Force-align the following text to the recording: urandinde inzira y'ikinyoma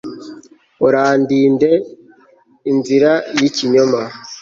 urandinde 0.85 1.71
inzira 2.71 3.11
y'ikinyoma 3.39 4.01